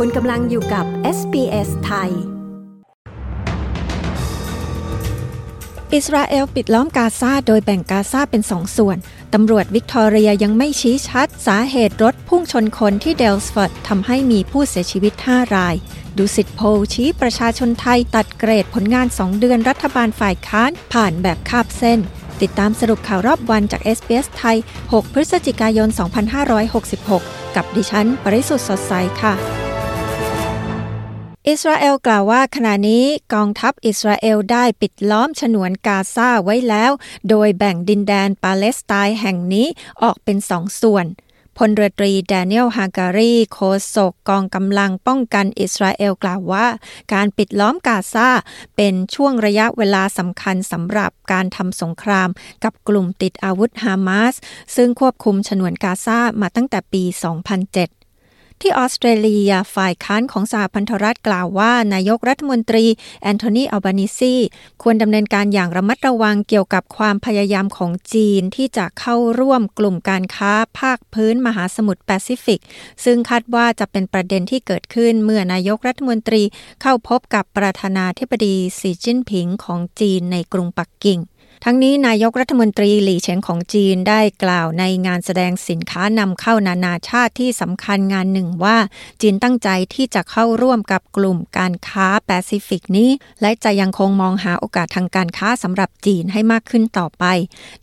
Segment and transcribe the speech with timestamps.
[0.00, 0.84] คุณกำลังอยู่กับ
[1.18, 2.10] SBS ไทย
[5.94, 8.96] อิสราเอลปิดล้อมกาซาโดยแบ่งกาซาเป็นสองส่วน
[9.34, 15.74] ตำรวจวิกตอเรียยังไม่ชี้ชัด สาเหตุรถพุ่งชนคนที่เดลสฟอร์ดทำให้มีผู้เสียชีวิต 5 ราย
[16.18, 16.60] ดูสิทโพ
[16.94, 21.98] ชี้ประชาชนไทยตัดเกรดผลงาน 2 เดือนรัฐบาลฝ่ายค้านผ่านแบบคาบเส้น
[22.40, 24.56] ติดตามสรุปข่าวรอบวันจาก SBS ไทย
[24.90, 25.88] 6 พฤศจิกายน
[26.72, 28.92] 2566 กับดิฉัน ปริสุทธ์สดใส
[29.22, 29.63] ค่ะ
[31.48, 36.92] อิสราเอลกล่าวว่าขณะนี้กองทัพอิสราเอลได้ปิดล้อมฉนวนกาซาไว้แล้ว
[37.28, 39.66] โดยแบ่งดินแดนปาเลสไตน์แห่งนี้
[40.02, 41.06] ออกเป็นสองส่วน
[41.58, 43.60] พลเรือตรีแดเนียลฮาการีโค
[43.94, 46.66] ศกกองกำลังป้องกันอิสราเอลกล่าวว่า
[47.14, 48.28] การปิดล้อมกาซา
[48.76, 52.28] เป็นช่วงระยะเวลาสำคัญสำหรับการทำสงคราม
[52.64, 54.34] กับกลุ่มติดอาวุธฮามาส
[54.76, 58.03] ซึ่งควบคุมฉนวนกาซามาตั้งแต่ปี 2007
[58.66, 62.84] ที่ออสเตรเลียฝ่ายค้านของสหพันธรัฐกล่าวว่า นายกรัฐมนตรี
[63.22, 64.34] แอนโทนีอัลบานิซี
[64.82, 72.60] ควรดำเนินการอย่างระมัดระวังเกี่ยวกับความพยายามของจีนที่จะเข้าร่วมกลุ่มการค้าภาคพื้นมหาสมุทรแปซิฟิก
[73.04, 76.42] ซึ่งคาดว่าจะเป็นประเด็นที่เกิดขึ้นเมื่อนายกรัฐมนตรี
[76.82, 81.20] เข้าพบกับประธานาธิบดีสีจิ้นผิงของจีนในกรุงปักกิ่ง
[81.66, 88.76] ทั้งนี้นายกรัฐมนตรีหลี่เฉียงของจีนได้กล่าวในงานแสดงสินค้านำเข้านานาชาติที่สำคัญงานหนึ่งว่า
[89.22, 97.24] จีนตั้งใจที่จะเข้าร่วมกับกลุ่มการค้าแปซิฟิกนี้ และจะยังคงมองหาโอกาสทางการค้าสำหรับจีนให้มากขึ้นต่อไป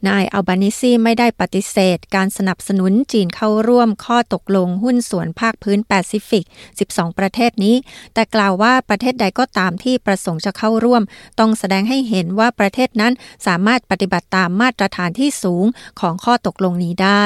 [0.07, 6.45] นายอัลบานิซีไม่ได้ปฏิเสธ การสนับสนุนจีนเข้าร่วมข้อตกลงหุ้นส่วนภาคพื้นแปซิฟิก
[6.81, 7.75] 12 ประเทศนี้
[8.13, 11.03] แต่กล่าวว่าประเทศใดก็ตามที่ประสงค์จะเข้าร่วม
[11.39, 13.13] ต้องแสดงให้เห็นว่าประเทศนั้น
[13.47, 15.65] สามารถปฏิบัติตามมาตรฐานที่สูง
[15.99, 17.23] ของข้อตกลงนี้ได้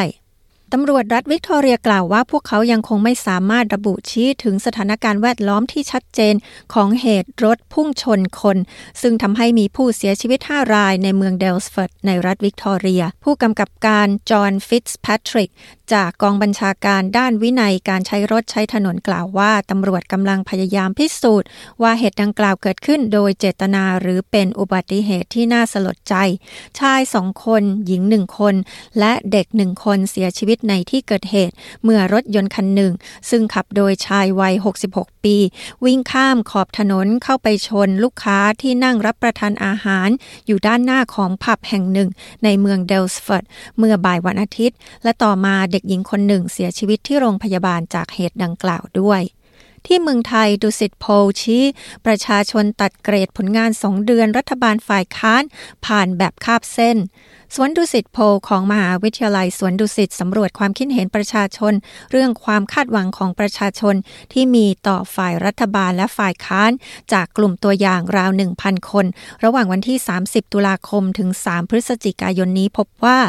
[0.73, 6.35] ตำรวจรัฐวิกตอเรียกล่าวว่าพวกเขายังคงไม่สามารถระบุชี้ถึงสถานการณ์แวดล้อมที่ชัดเจน
[6.73, 8.57] ของเหตุรถพุ่งชนคน
[9.01, 15.51] ซึ่งทำให้มีผู้เสียชีวิต 5 รายในเมืองเดลสฟอร์ดในรัฐวิกตอเรีย ผู้กำกับการจอห์นฟิตส์แพทริก
[15.93, 21.47] จากกองบัญชาการด้านวินัยการใช้รถใช้ถนนกล่าวว่าตำรวจกำลังพยายามพิสูจน์
[21.81, 26.15] ว่าเหตุดังกล่าวเกิดขึ้นโดยเจตนาหรือเป็นอุบัติเหตุที่น่าสลดใจ
[26.79, 28.55] ชายสองคน หญิงหนึ่งคน
[28.99, 32.93] และเด็กหนึ่งคนเสียชีวิตตในที่เกิดเหตุ เมื่อรถยนต์คันหนึ่ง
[33.29, 34.55] ซึ่งขับโดยชายวัย
[34.89, 35.37] 66 ปี
[35.85, 40.09] วิ่งข้ามขอบถนนเข้าไปชนลูกค้าที่นั่งรับประทานอาหาร
[40.47, 42.09] อยู่ด้านหน้าของผับแห่งหนึ่ง
[42.43, 43.43] ในเมืองเดลสฟอร์ด
[43.77, 49.23] เมื่อบ่ายวันอาทิตย์ และต่อมาเด็กหญิงคนหนึ่งเสียชีวิตที่โรงพยาบาลจากเหตุดังกล่าวด้วย
[49.87, 51.63] ที่เมืองไทยดุสิตโพลชี้
[52.05, 55.43] ประชาชนตัดเกรดผลงานสองเดือนรัฐบาลฝ่ายค้าน
[55.85, 56.97] ผ่านแบบคาบเส้น
[57.53, 61.73] สวนดุสิตโพลของมหาวิทยาลัยสวนดุสิตสำรวจความคิดเห็นประชาชน
[62.11, 63.95] เรื่องความคาดหวังของประชาชน
[64.33, 66.71] ที่มีต่อฝ่ายรัฐบาลและฝ่ายค้าน
[67.13, 69.05] จากกลุ่มตัวอย่างราว 1,000 คน
[69.43, 69.97] ระหว่างวันที่
[70.27, 73.19] 30 ตุลาคมถึง 3 พฤศจิกายนนี้พบว่า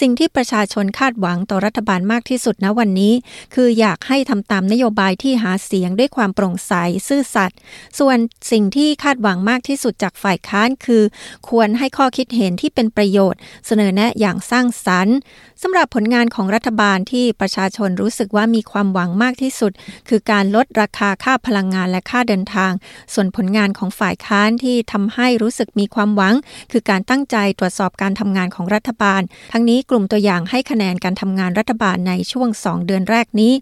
[0.00, 3.14] สิ่งที่ประชาชนคาดหวังต่อรัฐบาลมากที่สุดณวันนี้
[3.54, 6.72] คืออยากให้ทำตามนโยบายที่หาเสียงด้วยความโปร่งใส
[7.08, 7.58] ซื่อสัตย์
[7.98, 8.18] ส่วน
[8.52, 11.02] สิ่งที่คาดหวังมากที่สุดจากฝ่ายค้านคือ
[11.48, 15.16] ควรให้ข้อคิดเห็นที่เป็นประโยชน์เสนอแนะอย่างสร้างสรรค์
[15.62, 19.72] สำหรับผลงานของรัฐบาลที่ประชาชนรู้สึกว่ามีความหวังมากที่สุด
[20.08, 22.72] คือการลดราคาค่าพลังงานและค่าเดินทาง
[23.14, 26.34] ส่วนผลงานของฝ่ายค้านที่ทำให้รู้สึกมีความหวัง
[26.72, 33.52] คือการตั้งใจตรวจสอบการทำงานของรัฐบาล ทั้งนี้กลุ่มตัวอย่างให้คะแนนการทำงานรัฐบาลในช่วง 2 เดือนแรกนี้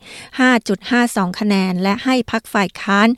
[0.64, 3.08] 5.52 คะแนน และให้พักฝ่ายค้าน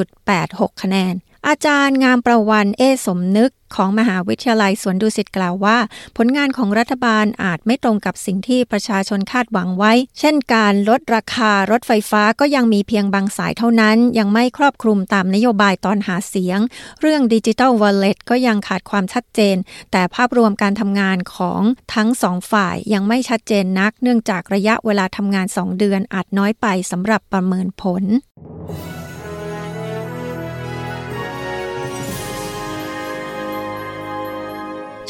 [0.00, 1.14] 5.86 คะแนน
[1.48, 5.78] อาจารย์งามประวันเอสมนึกของมหาวิทยาลัยสวนดุสิตกล่าวว่า
[6.16, 16.58] ผลงานของรัฐบาลอาจไม่ตรงกับสิ่งที่ประชาชนคาดหวังไว้ เช่นการลดราคารถไฟฟ้าก็ยังมีเพียงบางสายเท่านั้น ยังไม่ครอบคลุมตามนโยบายตอนหาเสียง
[17.00, 19.56] เรื่องดิจิทัลวอลเล็ตก็ยังขาดความชัดเจน
[19.92, 21.62] แต่ภาพรวมการทำงานของ
[21.94, 28.04] ทั้งสองฝ่ายยังไม่ชัดเจนนัก เนื่องจากระยะเวลาทำงาน 2 เดือนอาจน้อยไปสำหรับประเมินผล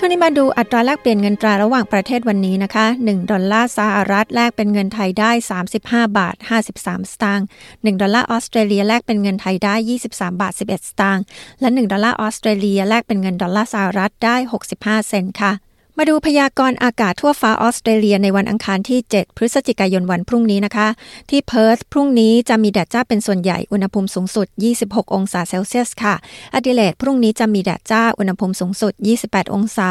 [0.04, 5.30] ช่วงนี้มาดูอัตราแลกเปลี่ยนเงินตราระหว่างประเทศวันนี้นะคะ 1 ดอลลาร์สหรัฐแลกเป็นเงินไทยได้
[5.70, 9.74] 35 บาท 53 สตางค์ 1 ดอลลาร์ออสเตรเลียแลกเป็นเงินไทยได้
[10.06, 11.24] 23 บาท 11 สตางค์
[11.60, 14.36] และ 1 ดอลลาร์ออสเตรเลียแลกเป็นเงินดอลลาร์สหรัฐได้
[14.72, 15.52] 65 เซนต์ค่ะ
[15.98, 20.88] มาดูพยากรณ์อากาศทั่วฟ้าออสเตรเลียในวันอังคารที่ 7 พฤศจิกายนวันพรุ่งนี้นะคะ
[21.30, 24.46] ที่เพิร์ธพรุ่งนี้จะมีแดดจ้าเป็นส่วนใหญ่อุณหภูมิสูงสุด
[24.80, 26.14] 26 องศาเซลเซียสค่ะ
[26.54, 28.92] อดิเลดพรุ่งนี้จะมีแดดจ้าอุณหภูมิสูงสุด
[29.24, 29.88] 28 องศา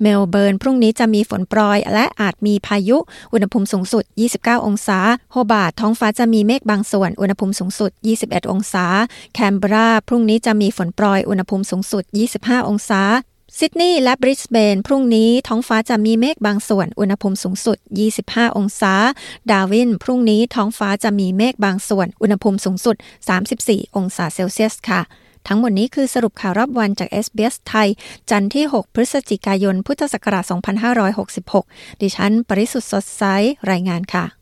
[0.00, 2.98] เมลเบิร์นพรุ่งนี้จะมีฝนโปรยและอาจมีพายุ
[3.32, 4.04] อุณหภูมิสูงสุด
[4.36, 4.98] 29 องศา
[5.32, 7.90] โฮบาร์ตท้องฟ้าจะมีเมฆบางส่วนอุณหภูมิสูงสุด
[8.22, 8.86] 21 องศา
[9.34, 12.02] แคนเบราพรุ่งนี้จะมีฝนโปรยอุณหภูมิสูงสุด
[12.36, 13.02] 25 องศา
[13.58, 17.76] ซิดนีย์และบริสเบน พรุ่งนี้ท้องฟ้าจะมีเมฆบางส่วน อุณหภูมิสูงสุด
[18.18, 18.94] 25 องศา
[19.50, 22.96] ดาร์วิน พรุ่งนี้ท้องฟ้าจะมีเมฆบางส่วน อุณหภูมิสูงสุด
[23.46, 25.00] 34 องศาเซลเซียสค่ะ
[25.48, 27.88] ทั้งหมดนี้คือสรุปข่าวรอบวันจาก SBS ไทย
[28.30, 30.44] จันทร์ที่ 6 พฤศจิกายน พุทธศักราช
[31.42, 33.24] 2566 ดิฉัน ปริสุทธ์สดใส
[33.70, 34.41] รายงานค่ะ